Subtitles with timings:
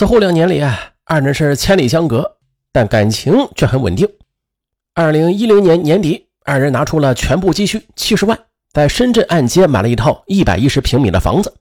[0.00, 2.38] 此后两年里啊，二人是千里相隔，
[2.72, 4.08] 但感情却很稳定。
[4.94, 11.52] 二零一零年年底，二人拿出了全部积蓄七十万，在深圳按揭买了一套一百一十平米的房子。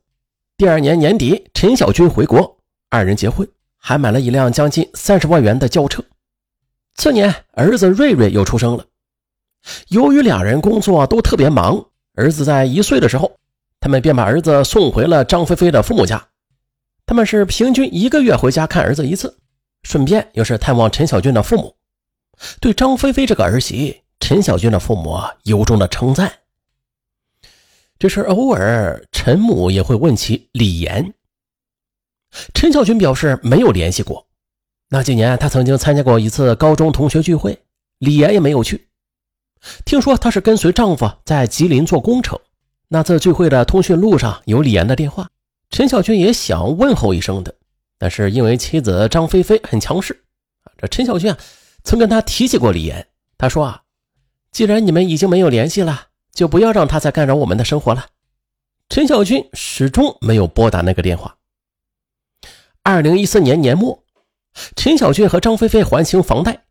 [0.55, 2.57] 第二年年底，陈小军回国，
[2.89, 3.45] 二人结婚，
[3.77, 6.01] 还买了一辆将近三十万元的轿车。
[6.95, 8.85] 次年，儿子瑞瑞又出生了。
[9.89, 13.33] 由于两人工作都特别忙，儿子在一岁的时候，
[13.81, 16.28] 他们便把儿子送回了张菲菲的父母家。
[17.09, 19.35] 他们是平均一个月回家看儿子一次，
[19.81, 21.75] 顺便又是探望陈小军的父母。
[22.61, 26.31] 对张菲菲这个儿媳，陈小军的父母由衷的称赞。
[27.97, 31.15] 只是偶尔陈母也会问起李岩。
[32.53, 34.27] 陈小军表示没有联系过。
[34.89, 37.57] 那几年他曾经参加过一次高中同学聚会，
[37.97, 38.87] 李岩也没有去。
[39.83, 42.39] 听说她是跟随丈夫在吉林做工程。
[42.87, 45.31] 那次聚会的通讯录上有李岩的电话，
[45.69, 47.55] 陈小军也想问候一声的，
[47.97, 50.23] 但是因为妻子张菲菲很强势，
[50.77, 51.37] 这陈小军啊
[51.83, 53.07] 曾跟他提起过李岩。
[53.37, 53.83] 他说啊，
[54.51, 58.07] 既然你们已经没有联系了，就不要让他再干扰我们的生活了。
[58.89, 61.37] 陈小军始终没有拨打那个电话。
[62.81, 64.03] 二零一四年年末，
[64.75, 66.65] 陈小军和张菲菲还清房贷，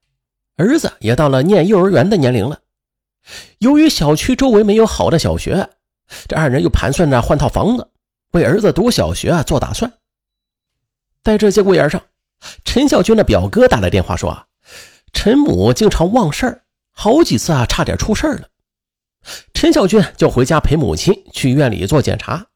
[0.56, 2.60] 儿子也到了念幼儿园的年龄了。
[3.58, 5.70] 由于小区周围没有好的小学，
[6.26, 7.88] 这二人又盘算着换套房子，
[8.32, 9.92] 为儿子读小学啊做打算。
[11.22, 12.02] 在这节骨眼上，
[12.64, 14.46] 陈小军的表哥打来电话说啊，
[15.12, 16.62] 陈母经常忘事儿，
[16.92, 18.48] 好几次啊差点出事了。
[19.52, 22.46] 陈小军就回家陪母亲去医院里做检查，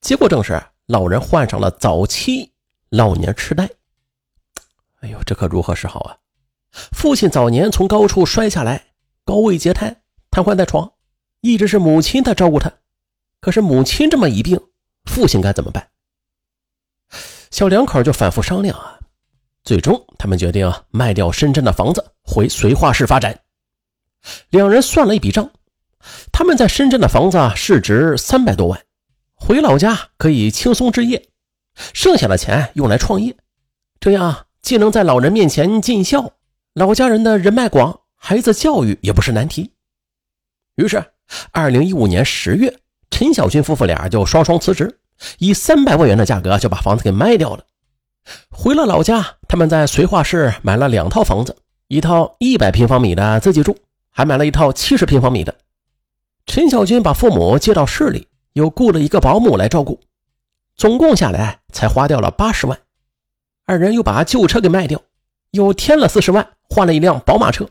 [0.00, 2.52] 结果证实老人患上了早期
[2.88, 3.68] 老年痴呆。
[5.00, 6.16] 哎呦，这可如何是好啊！
[6.92, 8.86] 父亲早年从高处摔下来。
[9.24, 10.94] 高位截瘫，瘫痪在床，
[11.42, 12.72] 一直是母亲在照顾他。
[13.40, 14.60] 可是母亲这么一病，
[15.04, 15.88] 父亲该怎么办？
[17.50, 18.98] 小两口就反复商量啊，
[19.64, 23.38] 最终他们决定卖掉深圳的房子，回绥化市发展。
[24.50, 25.50] 两人算了一笔账，
[26.32, 28.80] 他们在深圳的房子市值三百多万，
[29.34, 31.28] 回老家可以轻松置业，
[31.92, 33.36] 剩下的钱用来创业，
[34.00, 36.32] 这样既能在老人面前尽孝，
[36.72, 38.00] 老家人的人脉广。
[38.24, 39.72] 孩子教育也不是难题，
[40.76, 41.04] 于是，
[41.50, 42.78] 二零一五年十月，
[43.22, 44.98] 陈小军夫妇俩就双双辞职，
[45.38, 47.62] 以三百万元的价格就把房子给卖掉了。
[48.50, 51.56] 回了老家，他们在绥化市买了两套房子，
[51.86, 53.78] 一套一百平方米的自己住，
[54.10, 55.54] 还买了一套七十平方米的。
[56.46, 60.00] 陈小军把父母接到市里，又雇了一个保姆来照顾，
[60.74, 62.76] 总共下来才花掉了八十万。
[63.66, 65.00] 二人又把旧车给卖掉，
[65.52, 67.68] 又添了四十万，换了一辆宝马车。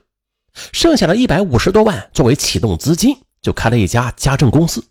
[0.72, 4.81] 剩下的一百五十多万作为启动资金，就开了一家家政公司。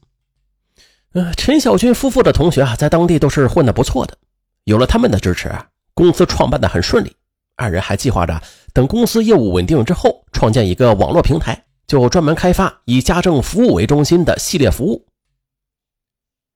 [1.12, 4.16] 呃，陈小军夫妇的同学啊，在当地都是混得不错的，
[4.64, 5.52] 有了他们的支持，
[5.92, 7.16] 公司创办的很顺利。
[7.56, 8.40] 二人还计划着
[8.72, 15.04] 等公司业务稳定之后，创建一个网络平台，就专门开发以家政服务为中心的系列服务。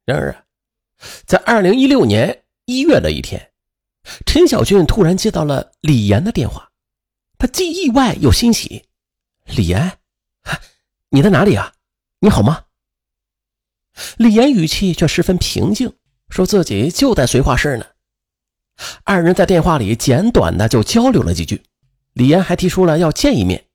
[0.07, 0.45] 然而啊，
[1.27, 3.51] 在二零一六年一月的一天，
[4.25, 6.71] 陈小军突然接到了李岩的电话，
[7.39, 8.85] 他既意外又欣喜。
[9.57, 9.99] 李岩，
[11.11, 11.73] 你在哪里啊？
[12.21, 12.63] 你好吗？
[14.17, 15.93] 李岩语气却十分平静，
[16.29, 17.87] 说自己就在绥化市呢。
[19.05, 21.63] 二人在电话里简短的就交流了几句，
[22.13, 23.67] 李岩还提出了要见一面。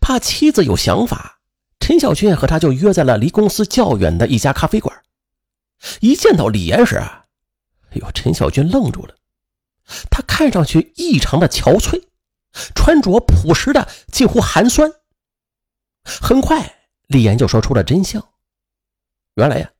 [0.00, 1.40] 怕妻子有想法，
[1.80, 5.02] 陈小军和他就约在了离公司较远的一家咖啡馆。
[6.00, 7.22] 一见到李岩时，哎
[7.94, 9.14] 呦，陈小军愣住了，
[10.10, 12.04] 他看上去异常的憔悴。
[12.74, 14.92] 穿着朴实的近乎寒酸。
[16.04, 16.74] 很快，
[17.06, 18.22] 李岩就说出了真相。
[19.34, 19.70] 原来呀，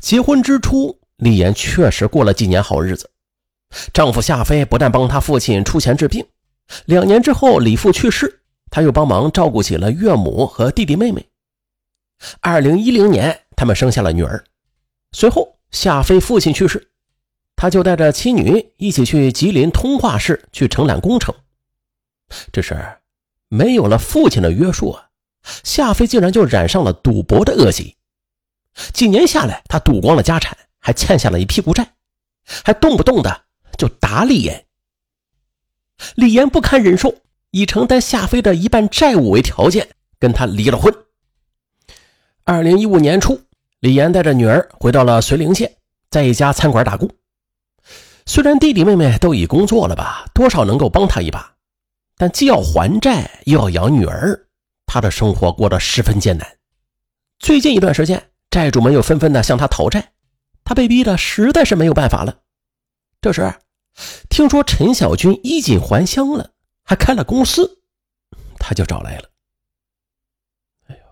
[0.00, 3.08] 结婚之初，李岩确实过了几年好日子。
[3.92, 6.26] 丈夫夏飞不但帮他父亲出钱治病，
[6.86, 11.24] 两年之后李父去世，他又帮忙照顾起了岳母和弟弟妹妹。
[12.40, 14.44] 二零一零年，他们生下了女儿。
[15.12, 16.90] 随后，夏飞父亲去世，
[17.54, 21.32] 他就带着妻女一起去吉林通化市去承揽工程。
[22.52, 22.76] 这事
[23.48, 25.10] 没有了父亲的约束啊，
[25.62, 27.96] 夏飞竟然就染上了赌博的恶习。
[28.92, 31.94] 几年下来，他赌光了家产，还欠下了一屁股债，
[32.64, 33.44] 还动不动的
[33.76, 34.66] 就打李岩。
[36.14, 37.14] 李岩不堪忍受，
[37.50, 39.88] 以承担夏飞的一半债务为条件，
[40.18, 40.94] 跟他离了婚。
[42.44, 43.40] 二零一五年初，
[43.80, 45.76] 李岩带着女儿回到了绥宁县，
[46.08, 47.08] 在一家餐馆打工。
[48.26, 51.54] 虽然弟弟妹妹都已工作了吧，多少能够帮他一把。
[52.16, 54.46] 但既要还债又要养女儿，
[54.86, 56.46] 他的生活过得十分艰难。
[57.38, 60.12] 最近一段时间，债主们又纷纷的向他讨债，
[60.64, 62.42] 他被逼的实在是没有办法了。
[63.20, 63.54] 这时，
[64.28, 66.52] 听说陈小军衣锦还乡了，
[66.82, 67.80] 还开了公司，
[68.58, 69.30] 他就找来了。
[70.88, 71.02] 哎呦，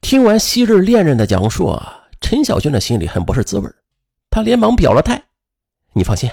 [0.00, 1.80] 听完昔日恋人的讲述，
[2.20, 3.70] 陈小军的心里很不是滋味
[4.30, 5.28] 他连忙表了态
[5.94, 6.28] ：“你放心，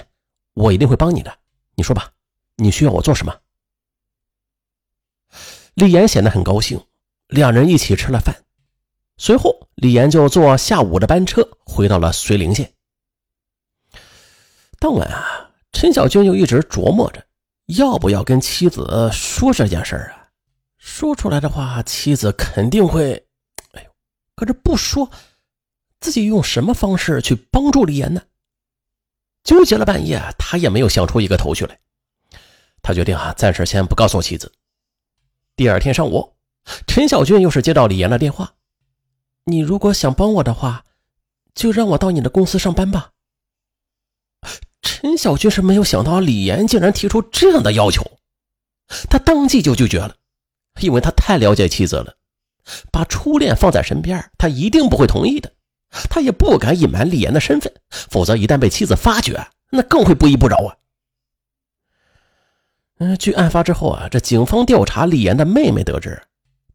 [0.54, 1.38] 我一定会帮你的。
[1.76, 2.12] 你说吧，
[2.56, 3.40] 你需要我做什么？”
[5.74, 6.84] 李岩显得很高兴，
[7.28, 8.45] 两人一起吃了饭。
[9.18, 12.72] 随后，李岩就坐下午的班车回到了绥宁县。
[14.78, 17.24] 当晚啊，陈小军就一直琢磨着
[17.66, 20.28] 要不要跟妻子说这件事啊。
[20.76, 23.26] 说出来的话，妻子肯定会……
[23.72, 23.90] 哎呦，
[24.34, 25.10] 可是不说，
[25.98, 28.22] 自己用什么方式去帮助李岩呢？
[29.42, 31.78] 纠结了半夜，他也没有想出一个头绪来。
[32.82, 34.52] 他决定啊，暂时先不告诉妻子。
[35.56, 36.34] 第二天上午，
[36.86, 38.52] 陈小军又是接到李岩的电话。
[39.48, 40.84] 你如果想帮我的话，
[41.54, 43.12] 就让我到你的公司上班吧。
[44.82, 48.04] 陈小军是没有想到李岩竟然提出这样的要求，
[49.08, 50.16] 他当即就拒绝了，
[50.80, 52.16] 因为他太了解妻子了，
[52.90, 55.52] 把初恋放在身边，他一定不会同意的。
[56.10, 60.76] 他也不敢隐瞒李岩的身份，否则一旦被妻子发觉，那更会不依不饶啊。
[62.98, 66.20] 嗯，据案发之后啊，这警方调查李岩的妹妹得知，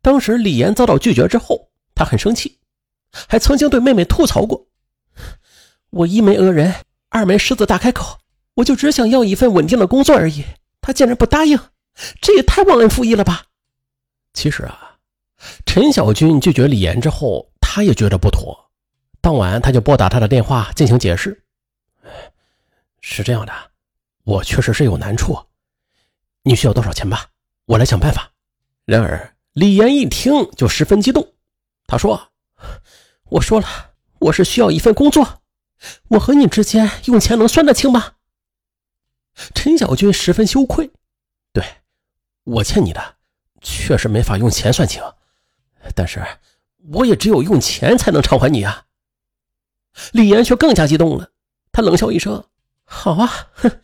[0.01, 2.57] 当时李岩遭到拒绝之后，他很生气。
[3.11, 4.67] 还曾经对妹妹吐槽过
[5.91, 6.73] ：“我一没讹人，
[7.09, 8.19] 二没狮子大开口，
[8.55, 10.45] 我就只想要一份稳定的工作而已。
[10.79, 11.59] 他竟然不答应，
[12.21, 13.43] 这也太忘恩负义了吧！”
[14.33, 14.97] 其实啊，
[15.65, 18.57] 陈小军拒绝李岩之后，他也觉得不妥。
[19.19, 21.43] 当晚他就拨打他的电话进行解释
[23.01, 23.53] ：“是这样的，
[24.23, 25.37] 我确实是有难处，
[26.43, 27.27] 你需要多少钱吧？
[27.65, 28.31] 我来想办法。”
[28.85, 31.33] 然而李岩一听就十分激动，
[31.85, 32.29] 他说。
[33.31, 35.41] 我说了，我是需要一份工作，
[36.09, 38.15] 我和你之间用钱能算得清吗？
[39.55, 40.91] 陈小军十分羞愧，
[41.53, 41.63] 对
[42.43, 43.15] 我欠你的，
[43.61, 45.01] 确实没法用钱算清，
[45.95, 46.21] 但是
[46.91, 48.87] 我也只有用钱才能偿还你啊。
[50.11, 51.31] 李岩却更加激动了，
[51.71, 52.43] 他冷笑一声
[52.83, 53.79] ：“好啊，哼，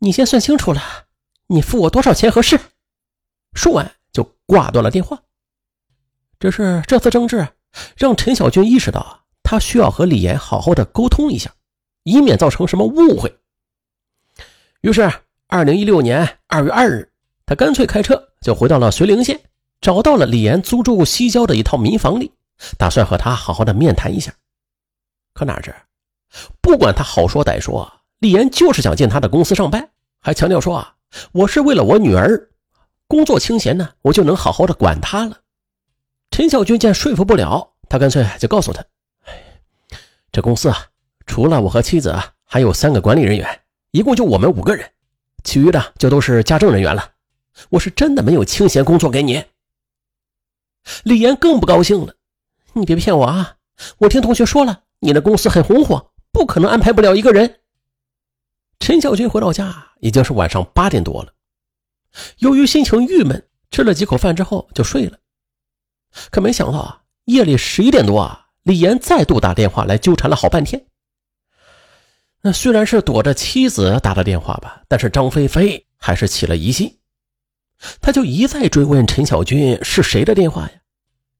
[0.00, 1.06] 你先算清楚了，
[1.46, 2.60] 你付我多少钱合适？”
[3.54, 5.22] 说完就挂断了电话。
[6.38, 7.48] 只是这次争执。
[7.96, 11.52] 让陈小军意识到啊，他需要和李岩好好的沟通一下，
[12.04, 13.34] 以免造成什么误会。
[14.82, 15.10] 于是，
[15.46, 17.10] 二零一六年二月二日，
[17.46, 19.40] 他干脆开车就回到了绥棱县，
[19.80, 22.32] 找到了李岩租住西郊的一套民房里，
[22.76, 24.32] 打算和他好好的面谈一下。
[25.34, 25.74] 可哪知，
[26.60, 29.88] 不管他好说歹说，李岩就是想进他的公司上班，
[30.20, 30.94] 还强调说啊，
[31.32, 32.50] 我是为了我女儿，
[33.06, 35.38] 工作清闲呢，我就能好好的管她了。
[36.32, 38.82] 陈小军见说服不了，他干脆就告诉他
[40.32, 40.86] ：“这公司啊，
[41.26, 44.90] 除了我和妻子，还有三个管理人员，一共就我们五个人，
[45.44, 47.12] 其余的就都是家政人员了。
[47.68, 49.44] 我是真的没有清闲工作给你。”
[51.04, 52.14] 李岩更不高兴了
[52.72, 53.58] ：“你别骗我啊！
[53.98, 57.60] 我听同学说了，你的公司很红火，不可能安排不了一个人。”
[58.80, 61.34] 陈小军回到家已经是晚上八点多了，
[62.38, 65.18] 由于心情郁闷，吃了几口饭之后就睡了。
[66.30, 70.86] 可没想到啊，夜里十一点多啊，李岩再度打电话来纠缠了好半天。
[72.42, 76.98] 那虽然是躲着妻子打的电话吧，但是张菲菲还是起了疑心，
[78.00, 80.72] 他就一再追问陈小军是谁的电话呀？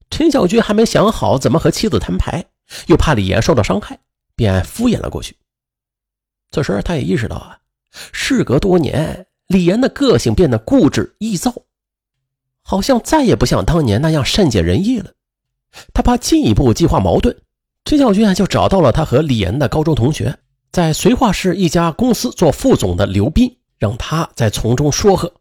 [0.09, 2.45] 陈小军还没想好怎么和妻子摊牌，
[2.87, 3.99] 又怕李岩受到伤害，
[4.35, 5.35] 便敷衍了过去。
[6.51, 7.59] 此时他也意识到啊，
[8.11, 11.53] 事隔多年，李岩的个性变得固执易躁。
[12.63, 15.11] 好像再也不像当年那样善解人意了。
[15.93, 17.35] 他怕进一步激化矛盾，
[17.85, 20.37] 陈小军啊就找到了他和李岩的高中同学，
[20.71, 25.33] 在绥化市一家公司做副总的刘斌，让他在从中说和。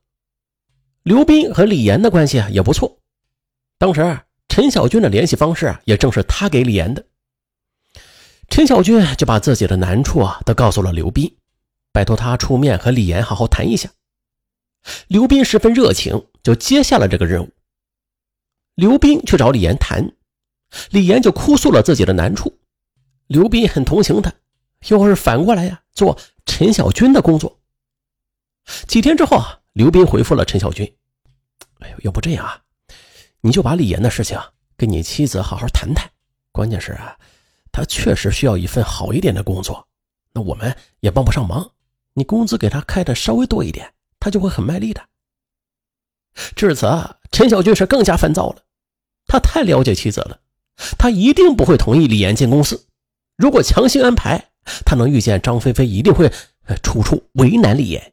[1.03, 2.99] 刘斌和李岩的关系啊也不错。
[3.79, 7.05] 当时陈小军的联系方式啊也正是他给李岩的。
[8.49, 11.37] 陈小军就把自己的难处啊都告诉了刘斌，
[11.93, 13.91] 拜托他出面和李岩好好谈一下。
[15.07, 17.51] 刘斌十分热情，就接下了这个任务。
[18.75, 20.13] 刘斌去找李岩谈，
[20.91, 22.59] 李岩就哭诉了自己的难处。
[23.27, 24.33] 刘斌很同情他，
[24.89, 27.61] 又是反过来呀做陈小军的工作。
[28.87, 30.91] 几天之后啊，刘斌回复了陈小军
[31.81, 32.61] ：“哎呦，要不这样啊，
[33.41, 34.39] 你就把李岩的事情
[34.77, 36.11] 跟你妻子好好谈谈。
[36.51, 37.17] 关键是啊，
[37.71, 39.87] 他确实需要一份好一点的工作，
[40.33, 41.71] 那我们也帮不上忙。
[42.15, 45.03] 你工资给他开的稍微多一点。”他就会很卖力的。
[46.55, 46.87] 至此，
[47.33, 48.63] 陈小军是更加烦躁了。
[49.27, 50.39] 他太了解妻子了，
[50.97, 52.87] 他一定不会同意李岩进公司。
[53.37, 54.51] 如果强行安排，
[54.85, 56.31] 他能遇见张菲菲，一定会
[56.85, 58.13] 处处为难李岩。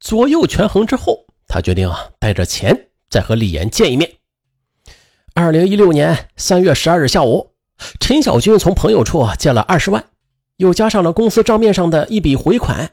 [0.00, 4.10] 左右权衡之后，他决定啊，带着钱再和李岩见一面。
[5.34, 7.52] 二零一六年三月十二日下午，
[8.00, 10.06] 陈小军从朋友处借了二十万，
[10.56, 12.92] 又加上了公司账面上的一笔回款。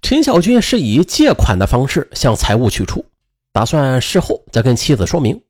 [0.00, 3.04] 陈小军是以借款的方式向财务取出，
[3.52, 5.42] 打算事后再跟妻子说明。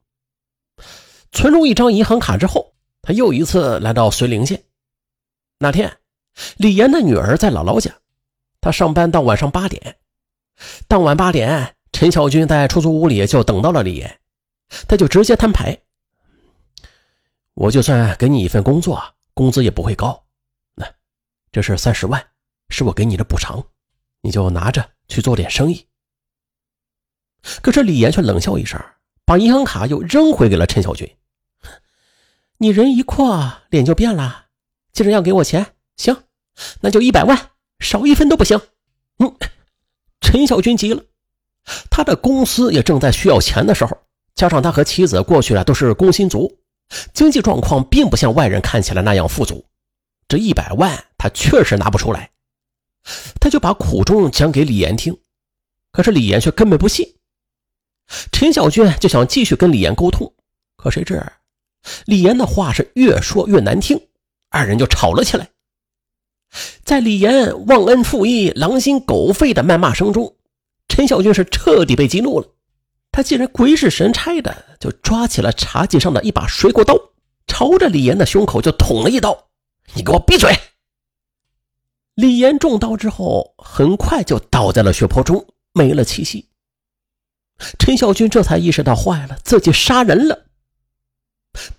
[1.33, 4.63] 存入一张银行卡之后，他又一次来到绥棱县。
[5.59, 5.97] 那天，
[6.57, 7.91] 李岩的女儿在姥姥家，
[8.61, 9.97] 他上班到晚上八点。
[10.87, 14.21] 当晚八点，陈小军在出租屋里就等到了李岩，
[14.87, 15.81] 他就直接摊牌
[17.55, 19.03] ：“我就算给你一份工作，
[19.35, 20.23] 工资也不会高。
[20.75, 20.87] 那
[21.51, 22.23] 这是三十万，
[22.69, 23.65] 是我给你的补偿，
[24.23, 25.87] 你就拿着去做点生意。”
[27.61, 28.81] 可是李岩却冷笑一声，
[29.25, 31.09] 把银行卡又扔回给了陈小军。
[32.59, 34.47] 你人一阔，脸就变了。
[34.93, 36.17] 既然要给我钱，行，
[36.81, 37.51] 那就一百万，
[37.81, 38.61] 少一分都不行。
[39.19, 39.37] 嗯，
[40.21, 41.03] 陈小军急了，
[41.91, 43.99] 他的公司也正在需要钱的时候，
[44.37, 46.61] 加上他和妻子过去了都是工薪族，
[47.13, 49.67] 经济状况并不像外人看起来那样富足。
[50.29, 52.31] 这一百万他确实拿不出来，
[53.41, 55.17] 他就把苦衷讲给李岩听，
[55.93, 57.15] 可是李岩却根本不信。
[58.31, 60.33] 陈小军就想继续跟李岩沟通，
[60.77, 61.25] 可谁知。
[62.05, 64.01] 李岩的话是越说越难听，
[64.51, 65.49] 二人就吵了起来。
[66.85, 70.37] 在李岩忘恩负义、狼心狗肺的谩骂声中，
[70.89, 72.47] 陈小军是彻底被激怒了。
[73.11, 76.95] 他竟然鬼使神差的就抓起了茶几上的一把水果刀，
[77.47, 79.51] 朝着李岩的胸口就捅了一刀。
[79.95, 80.55] “你给我闭嘴！”
[82.23, 86.49] 李岩中刀之后，很快就倒在了血泊中，没了气息。
[87.81, 90.45] 陈小军这才意识到坏了，自己杀人了。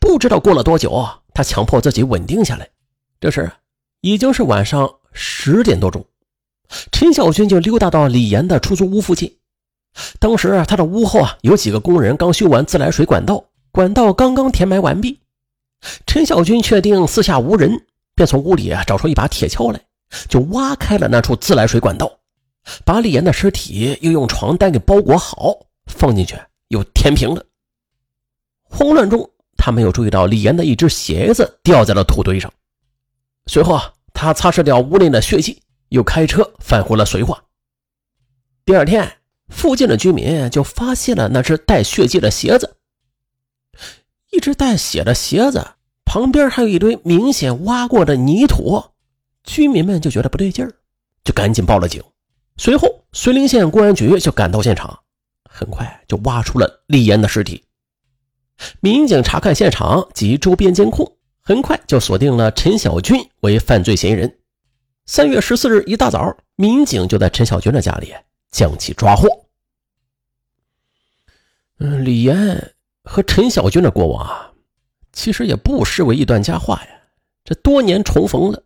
[0.01, 2.69] 不知道过了多久啊，他强迫自己稳定下来。
[3.21, 3.49] 这时
[4.01, 6.05] 已经是晚上十点多钟，
[6.91, 9.37] 陈小军就溜达到李岩的出租屋附近。
[10.19, 15.21] 当时啊他的屋后啊，有几个工人刚修完自来水管道，管道刚刚填埋完毕。
[16.05, 19.81] 陈小军确定四下无人，便从屋里啊找出一把铁锹来，
[20.27, 22.19] 就挖开了那处自来水管道，
[22.85, 25.53] 把李岩的尸体又用床单给包裹好，
[25.87, 26.35] 放进去
[26.67, 27.45] 又填平了。
[28.63, 29.29] 慌乱中。
[29.55, 32.51] 他没有注意到李岩的一只鞋子掉在了土堆上。
[33.45, 37.41] 随后啊，他擦拭掉屋内的血迹，又开车返回了绥化。
[38.65, 42.75] 第二天，附近的居民就发现了那只带血迹的鞋子。
[44.31, 45.65] 一只带血的鞋子
[46.03, 48.83] 旁边还有一堆明显挖过的泥土，
[49.43, 50.73] 居民们就觉得不对劲儿，
[51.23, 52.01] 就赶紧报了警。
[52.57, 54.99] 随后，绥宁县公安局就赶到现场，
[55.49, 57.63] 很快就挖出了李岩的尸体。
[58.79, 64.39] 民警查看现场及周边监控，很快就锁定了陈小军为犯罪嫌疑人。
[65.05, 68.13] 三月十四日一大早，民警就在陈小军的家里
[68.51, 69.27] 将其抓获。
[71.79, 72.73] 嗯，李岩
[73.03, 74.51] 和陈小军的过往啊，
[75.11, 76.89] 其实也不失为一段佳话呀。
[77.43, 78.63] 这多年重逢了，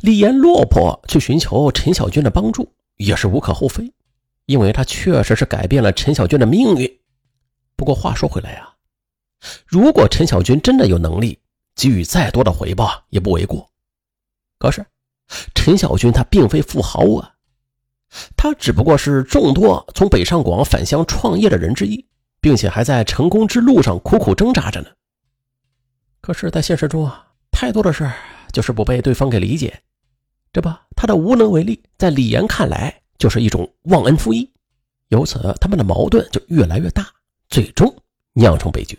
[0.00, 3.92] 李岩落魄去寻求陈小军的帮助，也是无可厚非，
[4.46, 7.00] 因为他确实是改变了陈小军的命运。
[7.76, 8.74] 不过话说回来啊。
[9.66, 11.38] 如果陈小军真的有能力
[11.74, 13.68] 给予再多的回报，也不为过。
[14.58, 14.86] 可是，
[15.54, 17.34] 陈小军他并非富豪啊，
[18.36, 22.06] 他只不过是众多从北上广返乡创业的人之一，
[22.40, 24.88] 并且还在成功之路上苦苦挣扎着呢。
[26.22, 28.10] 可是，在现实中啊，太多的事
[28.54, 29.82] 就是不被对方给理解，
[30.52, 34.48] 这不，他的无能为力，在李岩看来就是一种忘恩负义，
[35.08, 37.06] 由此他们的矛盾就越来越大，
[37.48, 37.92] 最终
[38.32, 38.96] 酿成悲剧。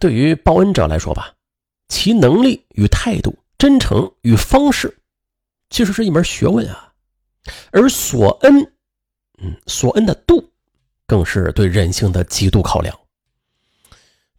[0.00, 1.34] 对于报恩者来说吧，
[1.88, 4.96] 其能力与态度、真诚与方式，
[5.68, 6.94] 其实是一门学问啊。
[7.72, 8.72] 而索恩，
[9.36, 10.50] 嗯，索恩的度，
[11.06, 12.98] 更是对人性的极度考量。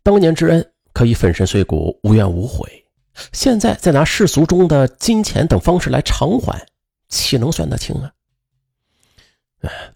[0.01, 2.84] 当年之恩可以粉身碎骨、无怨无悔，
[3.31, 6.65] 现在再拿世俗中的金钱等方式来偿还，
[7.09, 8.11] 岂能算得清啊？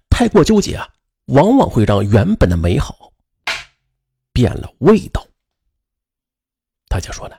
[0.10, 0.90] 太过纠结啊，
[1.26, 3.14] 往往会让原本的美好
[4.34, 5.26] 变了味道。
[6.88, 7.36] 大家说呢？